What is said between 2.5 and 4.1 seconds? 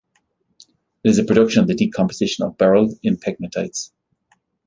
beryl in pegmatites.